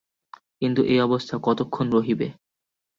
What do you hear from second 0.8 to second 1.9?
এ অবস্থা কতক্ষণ